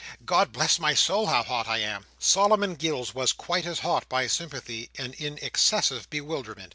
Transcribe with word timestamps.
—God 0.25 0.51
bless 0.51 0.79
my 0.79 0.95
soul, 0.95 1.27
how 1.27 1.43
hot 1.43 1.67
I 1.67 1.77
am!" 1.77 2.07
Solomon 2.17 2.73
Gills 2.73 3.13
was 3.13 3.31
quite 3.33 3.67
as 3.67 3.81
hot, 3.81 4.09
by 4.09 4.25
sympathy, 4.25 4.89
and 4.97 5.13
in 5.13 5.37
excessive 5.43 6.09
bewilderment. 6.09 6.69